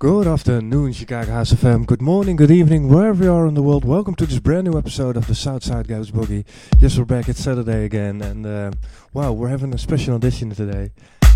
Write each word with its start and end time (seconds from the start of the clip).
Good 0.00 0.28
afternoon, 0.28 0.92
Chicago 0.92 1.32
House 1.32 1.52
FM. 1.52 1.84
Good 1.84 2.00
morning, 2.00 2.36
good 2.36 2.52
evening, 2.52 2.88
wherever 2.88 3.24
you 3.24 3.32
are 3.32 3.48
in 3.48 3.54
the 3.54 3.64
world. 3.64 3.84
Welcome 3.84 4.14
to 4.14 4.26
this 4.26 4.38
brand 4.38 4.68
new 4.68 4.78
episode 4.78 5.16
of 5.16 5.26
the 5.26 5.34
Southside 5.34 5.88
Goes 5.88 6.12
Boogie. 6.12 6.44
Yes, 6.78 6.96
we're 6.96 7.04
back. 7.04 7.28
It's 7.28 7.42
Saturday 7.42 7.84
again, 7.84 8.22
and 8.22 8.46
uh, 8.46 8.70
wow, 9.12 9.32
we're 9.32 9.48
having 9.48 9.74
a 9.74 9.78
special 9.78 10.14
edition 10.14 10.50
today. 10.50 10.92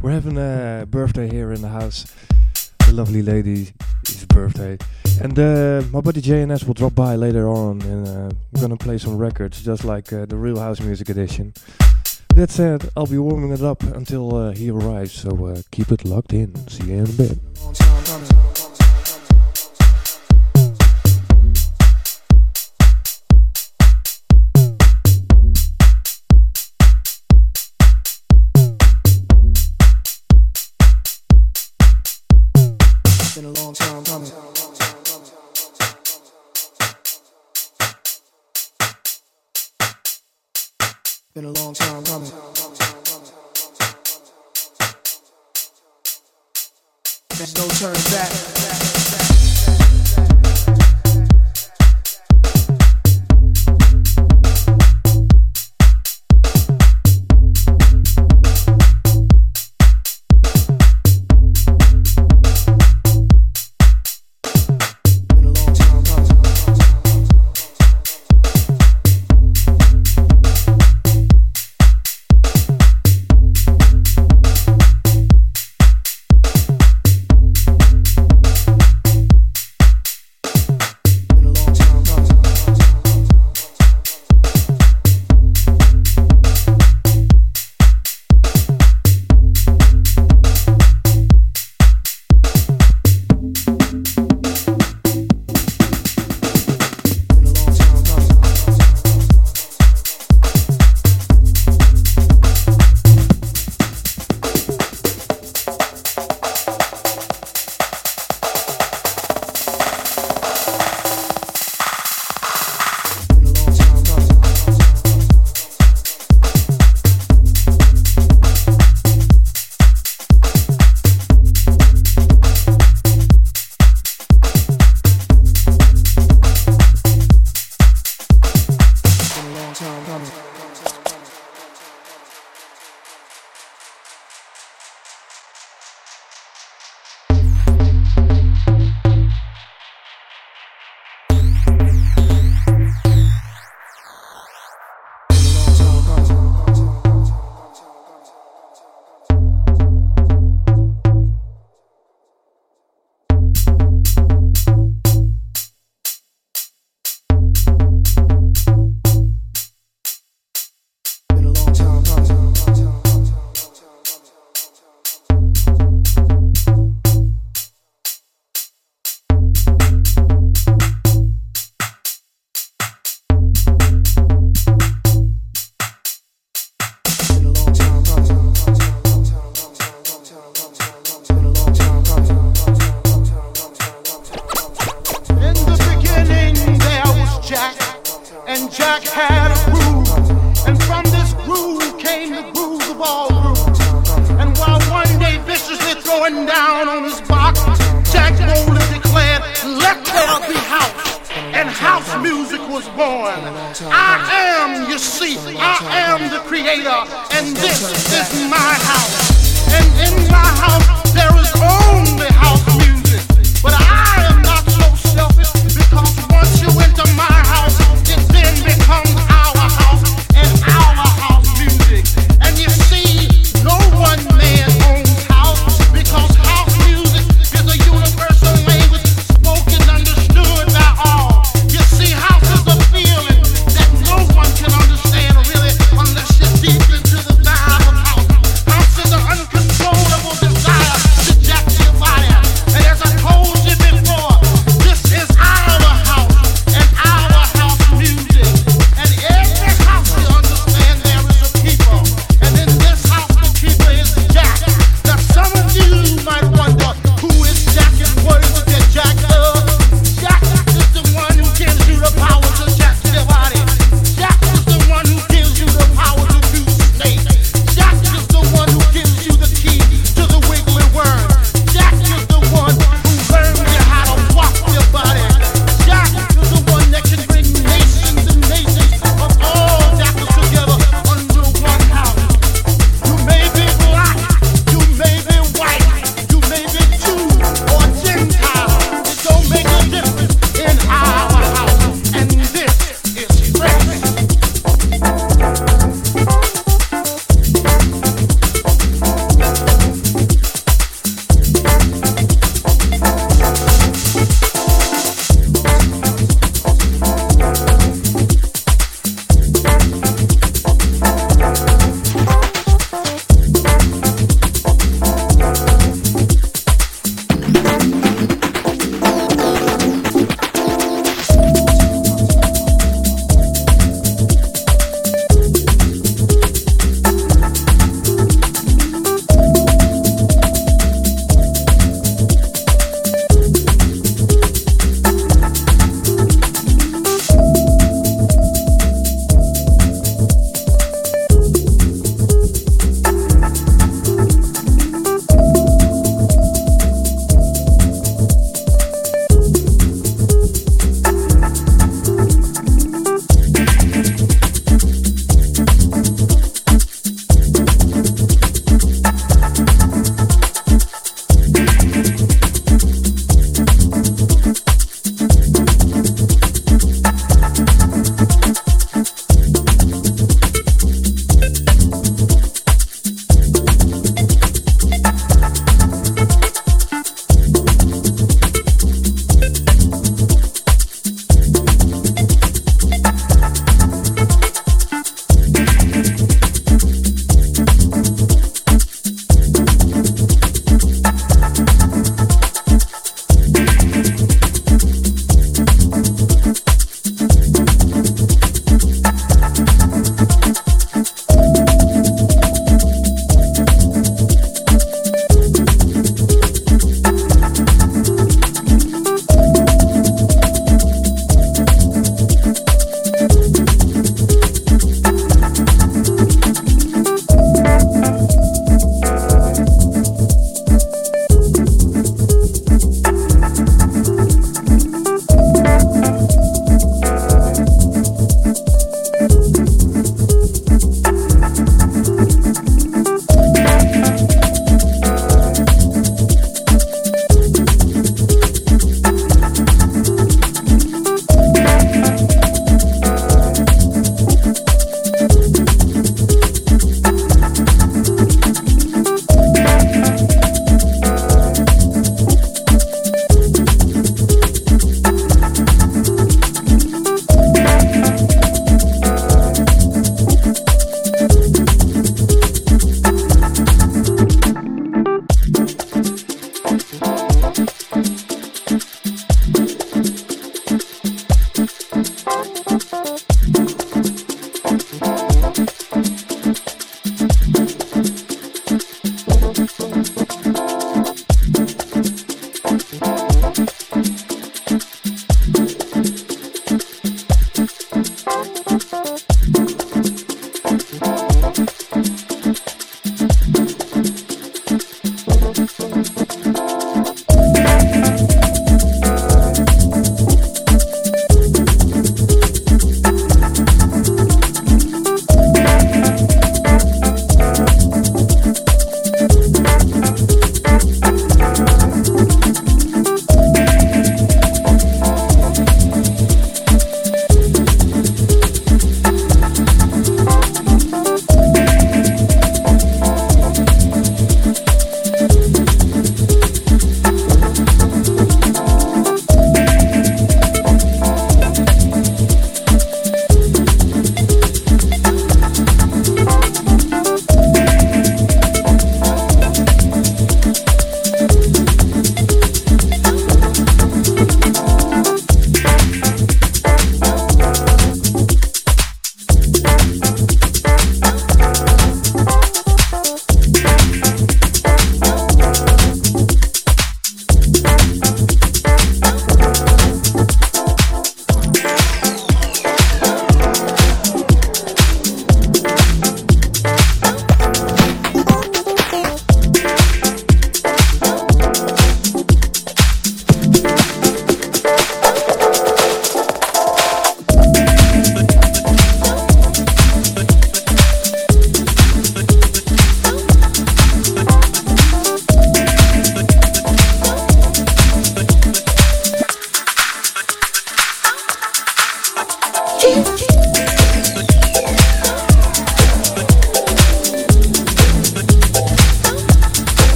We're 0.00 0.12
having 0.12 0.38
a 0.38 0.86
birthday 0.88 1.28
here 1.28 1.52
in 1.52 1.60
the 1.60 1.68
house. 1.68 2.10
The 2.86 2.94
lovely 2.94 3.20
lady's 3.20 3.72
birthday, 4.28 4.78
and 5.20 5.38
uh, 5.38 5.82
my 5.92 6.00
buddy 6.00 6.22
JNS 6.22 6.66
will 6.66 6.72
drop 6.72 6.94
by 6.94 7.14
later 7.14 7.46
on, 7.50 7.82
and 7.82 8.08
uh, 8.08 8.34
we're 8.52 8.62
gonna 8.62 8.78
play 8.78 8.96
some 8.96 9.18
records, 9.18 9.62
just 9.62 9.84
like 9.84 10.14
uh, 10.14 10.24
the 10.24 10.36
Real 10.36 10.58
House 10.58 10.80
Music 10.80 11.10
Edition. 11.10 11.52
That 12.36 12.48
said, 12.48 12.88
I'll 12.96 13.06
be 13.06 13.18
warming 13.18 13.52
it 13.52 13.62
up 13.62 13.82
until 13.82 14.34
uh, 14.34 14.52
he 14.52 14.70
arrives, 14.70 15.12
so 15.12 15.44
uh, 15.44 15.60
keep 15.70 15.92
it 15.92 16.06
locked 16.06 16.32
in. 16.32 16.54
See 16.68 16.84
you 16.84 16.94
in 16.94 17.04
a 17.04 17.12
bit. 17.12 18.45
Been 33.46 33.54
a 33.54 33.60
long 33.62 33.74
time 33.74 34.04
coming. 34.04 34.32
Been 41.32 41.44
a 41.44 41.52
long 41.52 41.74
time 41.74 42.04
coming. 42.06 42.32
There's 47.36 47.54
no 47.54 47.68
turning 47.68 48.02
back. 48.10 49.05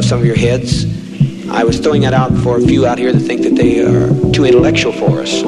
off 0.00 0.06
some 0.06 0.20
of 0.20 0.24
your 0.24 0.36
heads. 0.36 0.86
I 1.50 1.62
was 1.62 1.78
throwing 1.78 2.00
that 2.02 2.14
out 2.14 2.32
for 2.38 2.56
a 2.56 2.60
few 2.60 2.86
out 2.86 2.96
here 2.96 3.12
that 3.12 3.20
think 3.20 3.42
that 3.42 3.54
they 3.54 3.84
are 3.84 4.08
too 4.32 4.46
intellectual 4.46 4.92
for 4.92 5.20
us. 5.20 5.42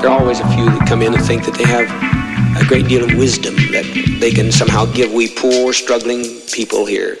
There 0.00 0.08
are 0.08 0.20
always 0.20 0.38
a 0.38 0.48
few 0.54 0.66
that 0.66 0.86
come 0.88 1.02
in 1.02 1.12
and 1.12 1.24
think 1.24 1.44
that 1.46 1.54
they 1.54 1.64
have 1.64 1.88
a 2.60 2.64
great 2.68 2.86
deal 2.86 3.02
of 3.02 3.16
wisdom 3.16 3.56
that 3.72 3.84
they 4.20 4.30
can 4.30 4.52
somehow 4.52 4.84
give 4.92 5.12
we 5.12 5.34
poor, 5.34 5.72
struggling 5.72 6.22
people 6.52 6.86
here. 6.86 7.18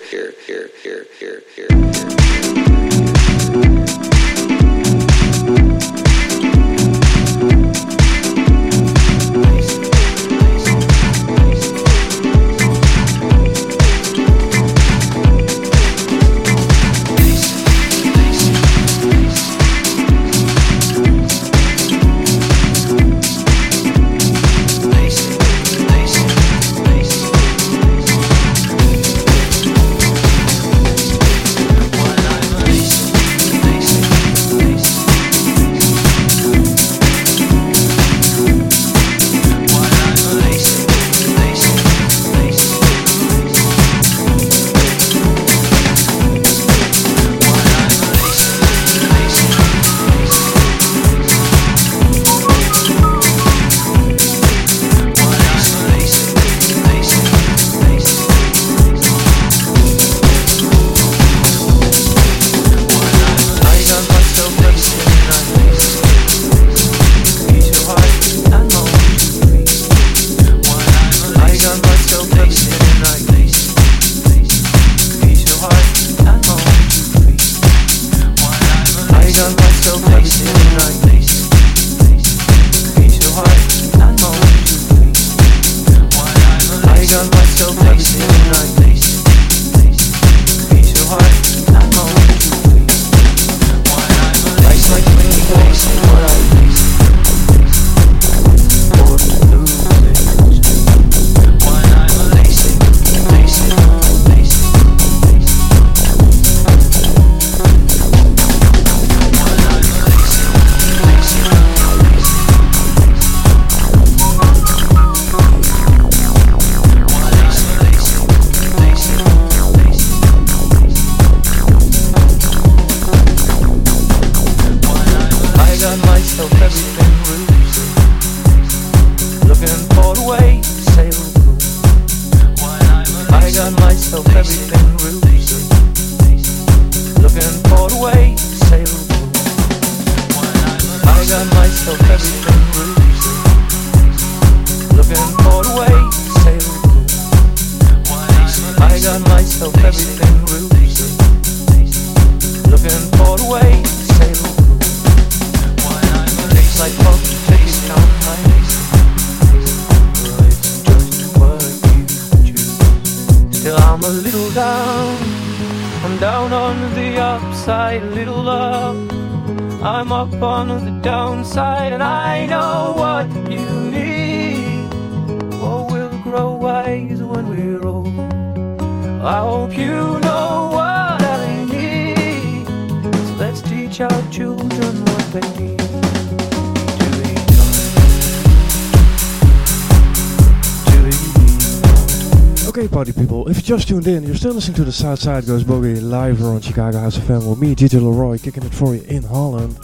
Still 194.40 194.54
listening 194.54 194.74
to 194.74 194.84
the 194.84 194.92
Southside 194.92 195.44
Goes 195.44 195.64
Boogie 195.64 196.00
live 196.00 196.38
here 196.38 196.46
on 196.46 196.62
Chicago 196.62 196.98
House 196.98 197.18
FM 197.18 197.46
with 197.46 197.58
me, 197.58 197.74
DJ 197.74 198.00
Leroy, 198.00 198.38
kicking 198.38 198.62
it 198.62 198.72
for 198.72 198.94
you 198.94 199.02
in 199.02 199.22
Holland. 199.22 199.76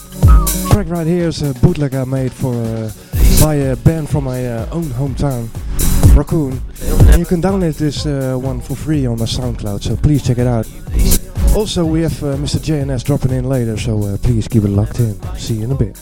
track 0.71 0.89
right 0.89 1.07
here 1.07 1.29
is 1.29 1.43
a 1.43 1.53
bootleg 1.61 1.95
I 1.95 2.05
made 2.05 2.33
for 2.33 2.55
uh, 2.55 2.91
by 3.39 3.57
a 3.57 3.77
band 3.77 4.09
from 4.09 4.25
my 4.25 4.47
uh, 4.47 4.67
own 4.73 4.85
hometown, 4.85 5.51
Raccoon. 6.17 6.59
And 7.11 7.19
you 7.19 7.27
can 7.27 7.43
download 7.43 7.77
this 7.77 8.07
uh, 8.07 8.39
one 8.41 8.63
for 8.63 8.75
free 8.77 9.05
on 9.05 9.19
my 9.19 9.27
SoundCloud, 9.27 9.83
so 9.83 9.95
please 9.95 10.27
check 10.27 10.39
it 10.39 10.47
out. 10.47 10.67
Also, 11.55 11.85
we 11.85 12.01
have 12.01 12.23
uh, 12.23 12.37
Mr. 12.37 12.59
JNS 12.59 13.05
dropping 13.05 13.33
in 13.33 13.45
later, 13.45 13.77
so 13.77 14.03
uh, 14.05 14.17
please 14.17 14.49
keep 14.49 14.65
it 14.65 14.69
locked 14.69 15.01
in. 15.01 15.21
See 15.37 15.57
you 15.57 15.65
in 15.65 15.73
a 15.73 15.75
bit. 15.75 16.01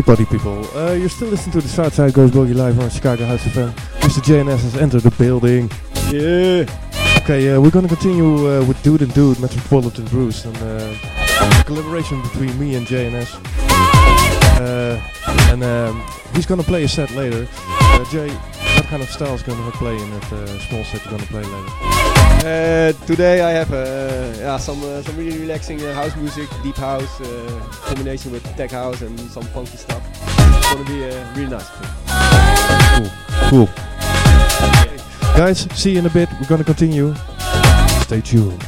Okay, 0.00 0.06
party 0.06 0.24
people, 0.24 0.64
uh, 0.78 0.92
you're 0.92 1.10
still 1.10 1.28
listening 1.28 1.52
to 1.52 1.60
the 1.60 1.68
Southside 1.68 2.14
Goes 2.14 2.30
Boogie 2.30 2.54
live 2.54 2.80
on 2.80 2.88
Chicago 2.88 3.26
House 3.26 3.44
of 3.44 3.52
FM. 3.52 3.70
Mr. 4.00 4.22
JNS 4.22 4.62
has 4.62 4.76
entered 4.78 5.02
the 5.02 5.10
building. 5.10 5.70
Yeah. 6.10 6.64
Okay, 7.22 7.50
uh, 7.50 7.60
we're 7.60 7.70
gonna 7.70 7.86
continue 7.86 8.48
uh, 8.48 8.64
with 8.64 8.82
Dude 8.82 9.02
and 9.02 9.12
Dude, 9.12 9.38
Metropolitan 9.40 10.06
Bruce, 10.06 10.46
and 10.46 10.56
uh, 10.56 11.64
collaboration 11.64 12.22
between 12.22 12.58
me 12.58 12.76
and 12.76 12.86
JNS. 12.86 13.44
Uh, 14.58 14.98
and 15.52 15.62
um, 15.62 16.02
he's 16.34 16.46
gonna 16.46 16.62
play 16.62 16.84
a 16.84 16.88
set 16.88 17.10
later. 17.10 17.46
Uh, 17.52 18.04
Jay, 18.10 18.30
what 18.76 18.86
kind 18.86 19.02
of 19.02 19.10
style 19.10 19.34
is 19.34 19.42
gonna 19.42 19.70
play 19.72 20.00
in 20.00 20.10
that 20.12 20.32
uh, 20.32 20.46
small 20.60 20.82
set 20.84 21.04
you're 21.04 21.10
gonna 21.10 21.26
play 21.26 21.42
later? 21.42 22.20
Uh, 22.42 22.92
today 23.04 23.42
I 23.42 23.50
have 23.50 23.70
uh, 23.70 24.32
yeah, 24.40 24.56
some 24.56 24.82
uh, 24.82 25.02
some 25.02 25.14
really 25.18 25.38
relaxing 25.38 25.82
uh, 25.82 25.92
house 25.92 26.16
music, 26.16 26.48
deep 26.62 26.76
house, 26.76 27.20
uh, 27.20 27.60
combination 27.84 28.32
with 28.32 28.42
tech 28.56 28.70
house 28.70 29.02
and 29.02 29.20
some 29.20 29.42
funky 29.52 29.76
stuff. 29.76 29.89
It's 30.72 30.78
gonna 30.78 30.88
be 30.88 31.04
uh, 31.04 31.34
really 31.34 31.50
nice. 31.50 31.68
Cool. 33.50 33.66
Guys, 35.36 35.66
see 35.76 35.94
you 35.94 35.98
in 35.98 36.06
a 36.06 36.10
bit. 36.10 36.28
We're 36.40 36.46
gonna 36.46 36.62
continue. 36.62 37.12
Stay 38.02 38.20
tuned. 38.20 38.64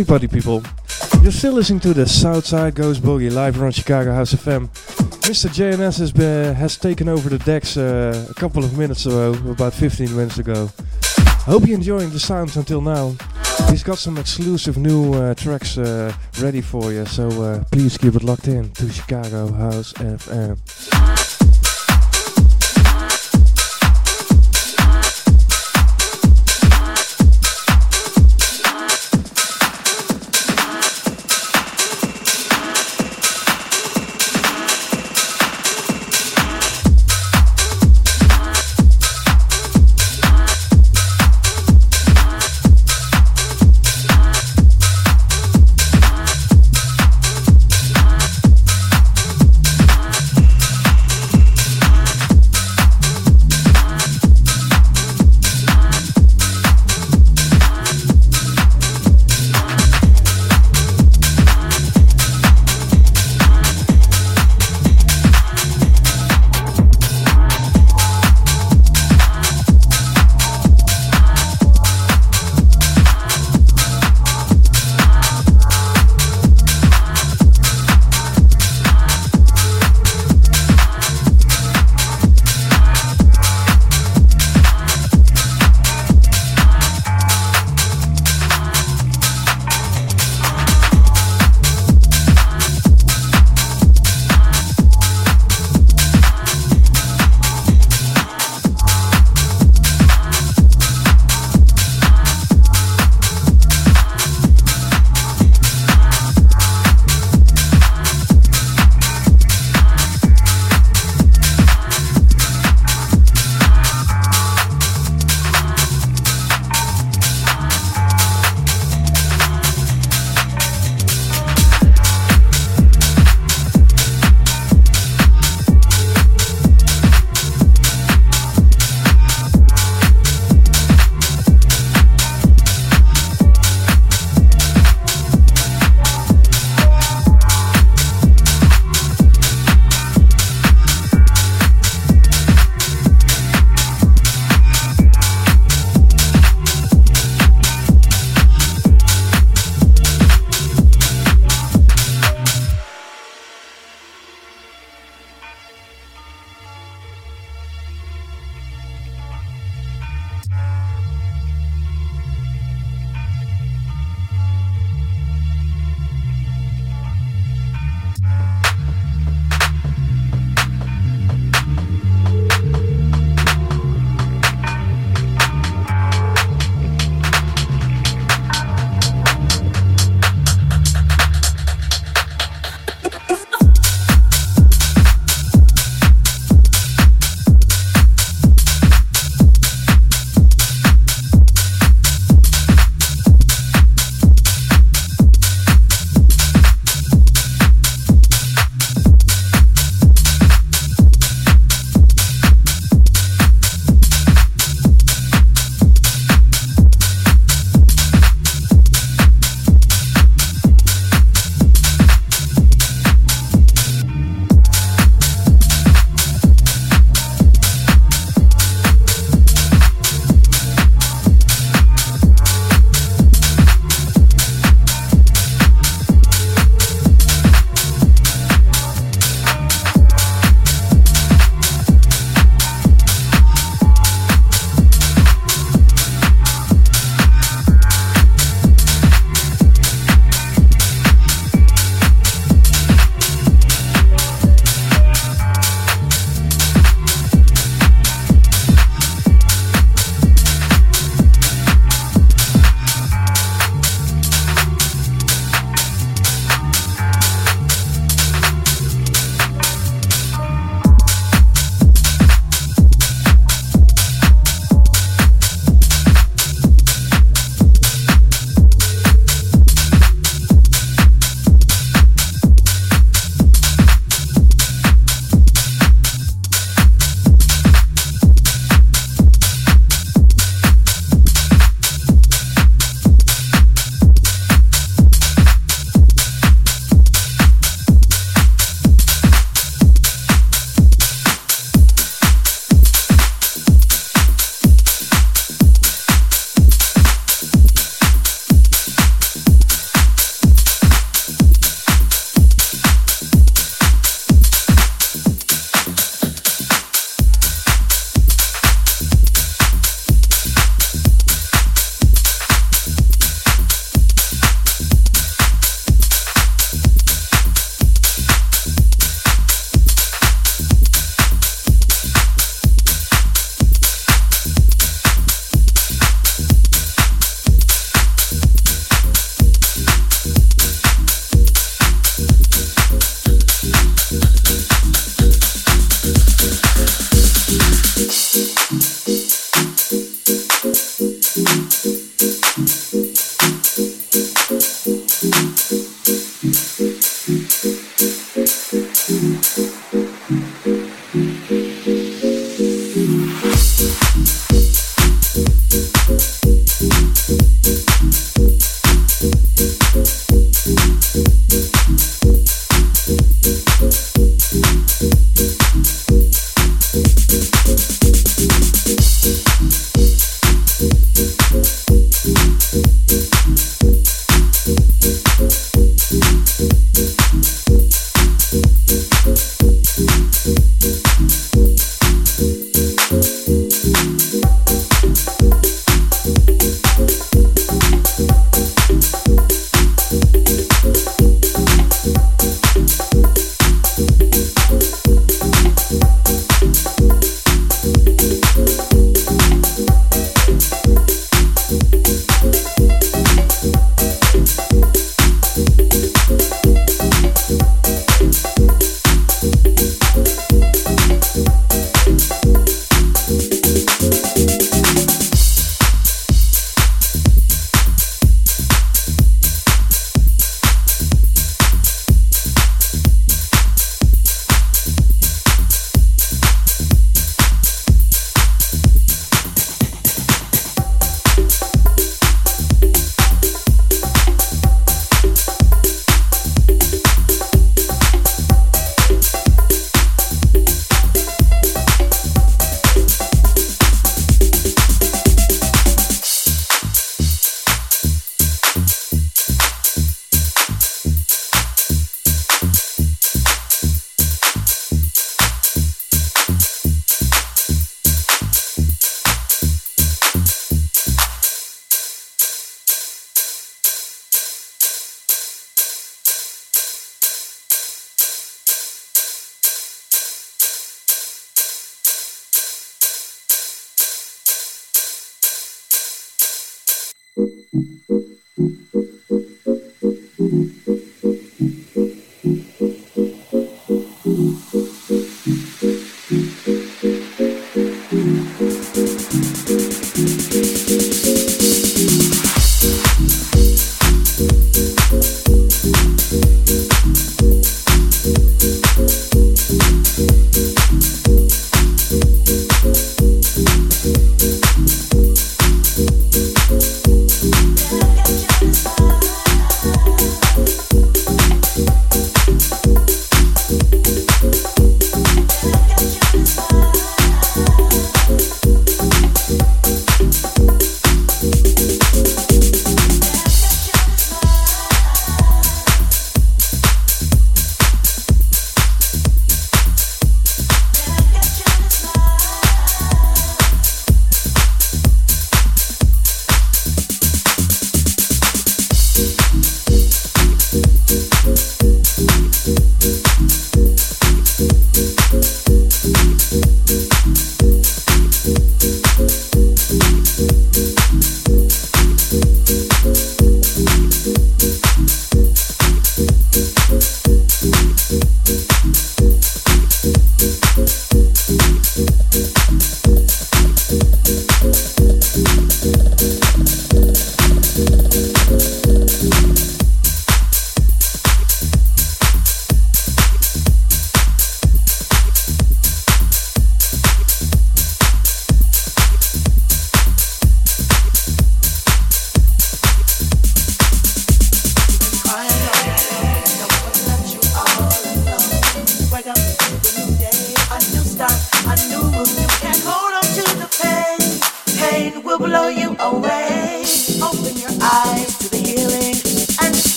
Okay, 0.00 0.08
party 0.08 0.28
people, 0.28 0.62
you're 1.20 1.30
still 1.30 1.52
listening 1.52 1.80
to 1.80 1.92
the 1.92 2.08
Southside 2.08 2.74
Goes 2.74 2.98
Boogie 2.98 3.30
live 3.30 3.60
on 3.60 3.70
Chicago 3.70 4.14
House 4.14 4.32
FM. 4.32 4.68
Mr. 5.28 5.50
JNS 5.50 5.98
has 5.98 6.10
been, 6.10 6.54
has 6.54 6.78
taken 6.78 7.06
over 7.06 7.28
the 7.28 7.36
decks 7.40 7.76
uh, 7.76 8.26
a 8.30 8.32
couple 8.32 8.64
of 8.64 8.78
minutes 8.78 9.04
ago, 9.04 9.34
about 9.50 9.74
15 9.74 10.16
minutes 10.16 10.38
ago. 10.38 10.70
Hope 11.44 11.66
you're 11.66 11.76
enjoying 11.76 12.08
the 12.08 12.18
sounds 12.18 12.56
until 12.56 12.80
now. 12.80 13.14
He's 13.68 13.82
got 13.82 13.98
some 13.98 14.16
exclusive 14.16 14.78
new 14.78 15.12
uh, 15.12 15.34
tracks 15.34 15.76
uh, 15.76 16.14
ready 16.40 16.62
for 16.62 16.94
you, 16.94 17.04
so 17.04 17.28
uh, 17.42 17.64
please 17.70 17.98
keep 17.98 18.14
it 18.14 18.22
locked 18.22 18.48
in 18.48 18.70
to 18.70 18.88
Chicago 18.88 19.52
House 19.52 19.92
FM. 19.92 20.56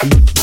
Peace. 0.00 0.37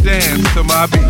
Dance 0.00 0.52
to 0.54 0.64
my 0.64 0.86
beat? 0.86 1.08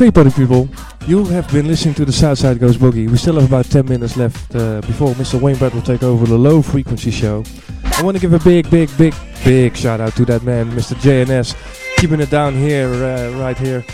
Okay, 0.00 0.10
party 0.10 0.30
people, 0.30 0.66
you 1.06 1.26
have 1.26 1.52
been 1.52 1.68
listening 1.68 1.92
to 1.96 2.06
the 2.06 2.12
Southside 2.12 2.58
Goes 2.58 2.78
Boogie. 2.78 3.10
We 3.10 3.18
still 3.18 3.34
have 3.34 3.44
about 3.44 3.66
10 3.66 3.84
minutes 3.84 4.16
left 4.16 4.54
uh, 4.54 4.80
before 4.80 5.12
Mr. 5.12 5.38
Wayne 5.38 5.56
Brett 5.56 5.74
will 5.74 5.82
take 5.82 6.02
over 6.02 6.24
the 6.24 6.38
low 6.38 6.62
frequency 6.62 7.10
show. 7.10 7.44
I 7.84 8.02
want 8.02 8.16
to 8.16 8.20
give 8.22 8.32
a 8.32 8.38
big, 8.38 8.70
big, 8.70 8.88
big, 8.96 9.14
big 9.44 9.76
shout 9.76 10.00
out 10.00 10.16
to 10.16 10.24
that 10.24 10.42
man, 10.42 10.70
Mr. 10.70 10.94
JNS, 10.94 11.54
keeping 11.98 12.18
it 12.18 12.30
down 12.30 12.54
here, 12.54 12.88
uh, 12.88 13.38
right 13.38 13.58
here, 13.58 13.84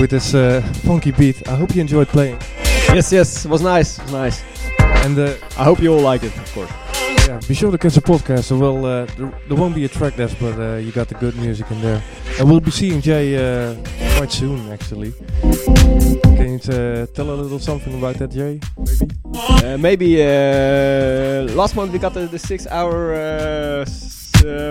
with 0.00 0.10
this 0.10 0.34
uh, 0.34 0.60
funky 0.84 1.10
beat. 1.10 1.48
I 1.48 1.56
hope 1.56 1.74
you 1.74 1.80
enjoyed 1.80 2.06
playing. 2.06 2.38
Yes, 2.94 3.10
yes, 3.10 3.44
it 3.44 3.48
was 3.48 3.62
nice. 3.62 3.98
It 3.98 4.04
was 4.04 4.12
nice. 4.12 4.44
And 5.04 5.18
uh, 5.18 5.34
I 5.58 5.64
hope 5.64 5.80
you 5.80 5.92
all 5.92 6.00
like 6.00 6.22
it, 6.22 6.36
of 6.36 6.52
course. 6.52 6.70
Yeah, 7.26 7.40
be 7.48 7.54
sure 7.54 7.70
to 7.70 7.78
catch 7.78 7.94
the 7.94 8.00
podcast. 8.00 8.44
So 8.44 8.58
well, 8.58 8.84
uh, 8.84 9.06
there, 9.16 9.32
there 9.48 9.56
won't 9.56 9.74
be 9.74 9.84
a 9.84 9.88
track 9.88 10.16
list, 10.16 10.36
but 10.40 10.58
uh, 10.58 10.76
you 10.76 10.92
got 10.92 11.08
the 11.08 11.14
good 11.14 11.36
music 11.36 11.70
in 11.70 11.80
there. 11.80 12.02
And 12.38 12.48
we'll 12.48 12.60
be 12.60 12.70
seeing 12.70 13.00
Jay 13.00 13.34
uh, 13.36 13.74
quite 14.16 14.30
soon, 14.30 14.70
actually. 14.70 15.12
Can 16.36 16.58
you 16.58 16.60
uh, 16.72 17.06
tell 17.06 17.30
a 17.30 17.36
little 17.36 17.58
something 17.58 17.98
about 17.98 18.16
that, 18.16 18.30
Jay? 18.30 18.60
Maybe. 18.76 19.66
Uh, 19.66 19.78
maybe 19.78 20.22
uh, 20.22 21.54
last 21.54 21.74
month 21.74 21.92
we 21.92 21.98
got 21.98 22.14
the, 22.14 22.26
the 22.26 22.38
six 22.38 22.66
hour 22.68 23.14
uh, 23.14 23.84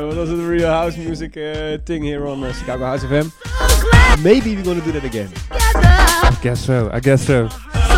what 0.06 0.16
was 0.16 0.32
it, 0.32 0.35
the 0.35 0.43
real 0.43 0.69
house 0.69 0.95
music 0.95 1.34
thing 1.85 2.03
here 2.03 2.27
on 2.27 2.42
Chicago 2.53 2.85
House 2.85 3.03
FM. 3.03 3.32
Maybe 4.24 4.56
we're 4.56 4.64
gonna 4.64 4.82
do 4.82 4.92
that 4.93 5.03
again. 5.03 5.30
I 6.36 6.42
guess 6.42 6.66
so. 6.66 6.90
I 6.92 7.00
guess 7.00 7.26
so. 7.26 7.50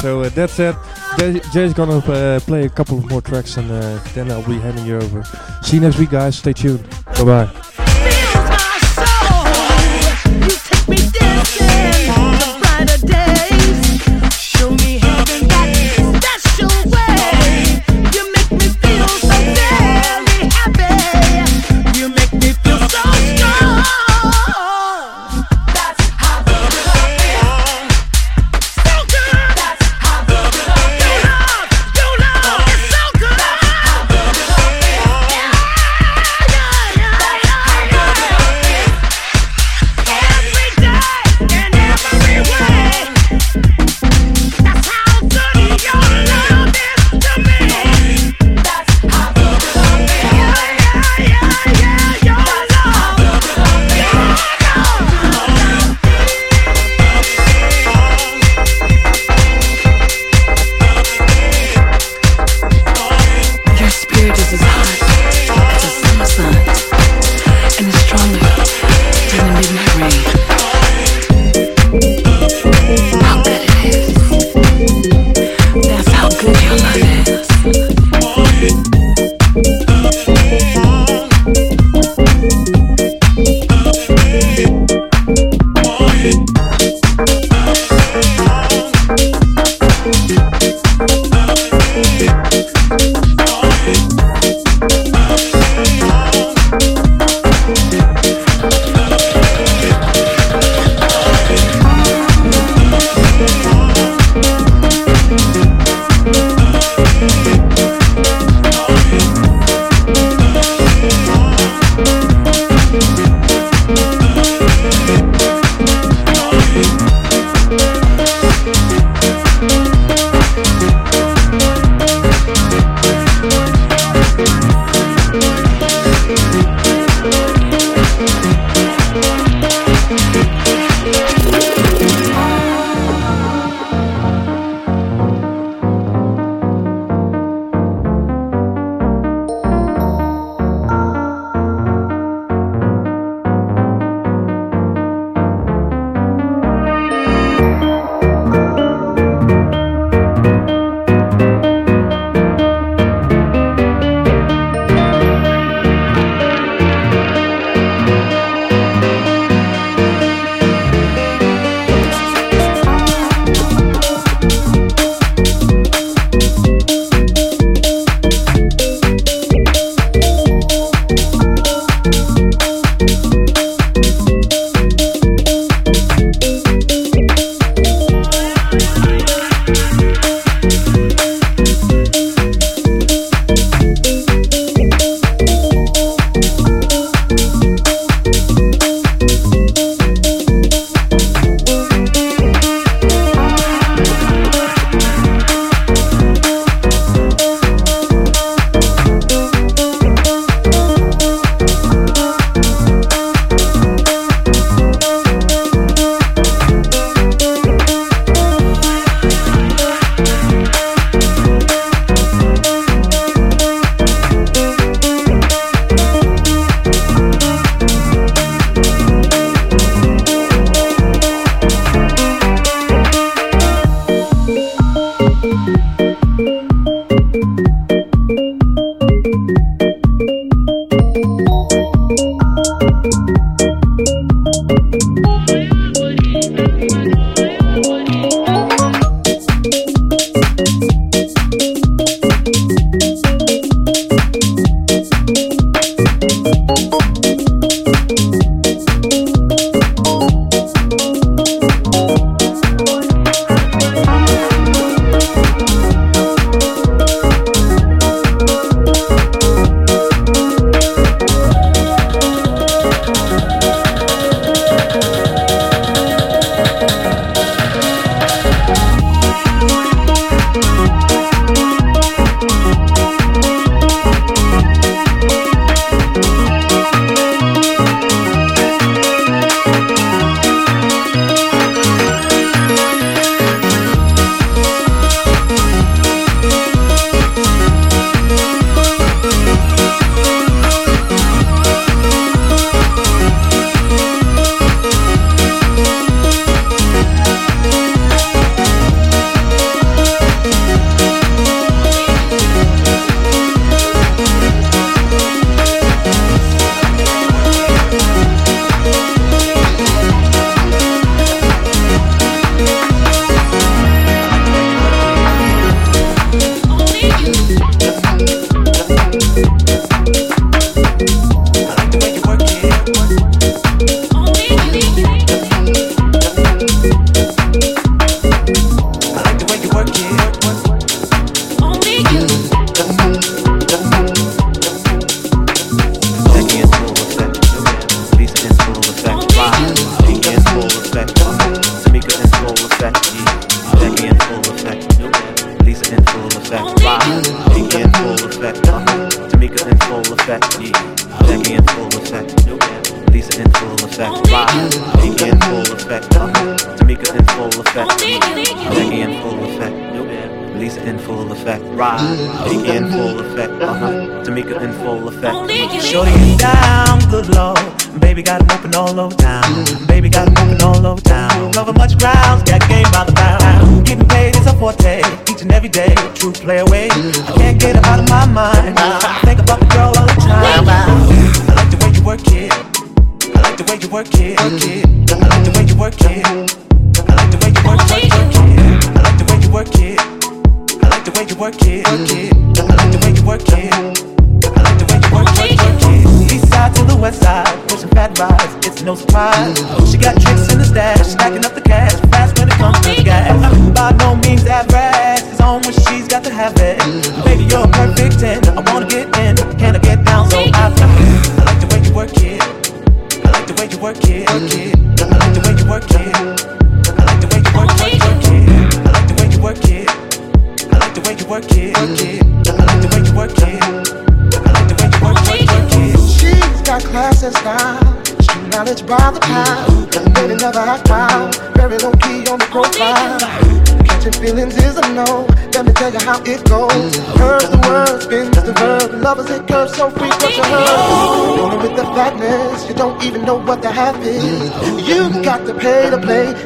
So 0.02 0.22
uh, 0.22 0.30
that's 0.30 0.60
it. 0.60 0.76
Jay, 1.18 1.42
Jay's 1.52 1.74
gonna 1.74 1.98
uh, 1.98 2.40
play 2.42 2.66
a 2.66 2.70
couple 2.70 3.00
of 3.00 3.10
more 3.10 3.22
tracks, 3.22 3.58
and 3.58 3.70
uh, 3.72 4.00
then 4.14 4.32
I'll 4.32 4.46
be 4.48 4.60
handing 4.60 4.86
you 4.86 4.98
over. 4.98 5.24
See 5.64 5.78
you 5.78 5.82
next 5.82 5.98
week, 5.98 6.12
guys. 6.12 6.38
Stay 6.38 6.54
tuned. 6.54 6.88
Bye 7.18 7.24
bye. 7.24 7.68
Show 12.06 13.57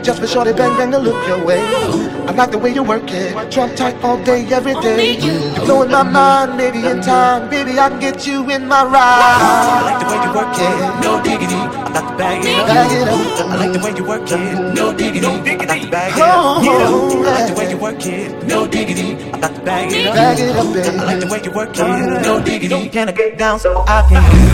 Just 0.04 0.20
for 0.20 0.28
shorty 0.28 0.54
bang 0.54 0.76
bang 0.78 0.92
to 0.92 0.98
look 0.98 1.28
your 1.28 1.44
way. 1.44 1.62
I 2.28 2.32
like 2.32 2.52
the 2.52 2.58
way 2.58 2.74
you 2.74 2.84
work 2.84 3.10
it. 3.12 3.52
Trump 3.52 3.76
tight 3.76 3.96
all 4.04 4.18
day, 4.24 4.46
every 4.48 4.74
day. 4.76 5.20
Blowing 5.66 5.92
my 5.92 6.04
mind, 6.04 6.58
maybe 6.58 6.86
in 6.86 7.02
time. 7.02 7.50
Baby, 7.50 7.80
I 7.80 7.90
can 7.90 8.00
get 8.00 8.26
you 8.26 8.50
in 8.50 8.68
my 8.68 8.84
ride. 8.84 9.22
I 9.22 9.82
like 9.86 10.00
the 10.00 10.08
way 10.10 10.20
you 10.26 10.32
work 10.34 10.58
it. 10.58 11.04
No 11.04 11.22
diggity. 11.24 11.56
I 11.56 11.94
like 11.94 12.08
to 12.08 12.18
bag 12.18 12.46
it 12.46 13.08
up. 13.08 13.48
I 13.50 13.56
like 13.58 13.74
the 13.74 13.80
way 13.80 13.94
you 13.96 14.06
work 14.06 14.32
it. 14.32 14.76
No 14.76 14.94
diggity. 14.94 15.28
I 15.28 15.66
like 15.66 15.82
to 15.82 15.90
bag 15.90 16.14
it 16.14 16.22
up. 16.22 16.64
I 16.64 16.66
like 17.22 17.48
the 17.48 17.56
way 17.60 17.70
you 17.70 17.78
work 17.78 18.06
it. 18.06 18.48
No 18.48 18.68
diggity. 18.68 19.24
I 19.34 19.38
like 19.38 19.56
to 19.56 19.62
bag 19.62 19.92
it 19.92 20.08
up. 20.08 20.16
I 20.16 21.04
like 21.06 21.20
the 21.20 21.28
way 21.28 21.42
you 21.44 21.52
work 21.52 21.78
it. 21.78 22.22
No 22.24 22.42
diggity. 22.42 22.90
Can 22.90 23.10
I 23.10 23.12
get 23.12 23.38
down 23.38 23.60
so 23.60 23.84
I 23.88 24.02
can? 24.08 24.51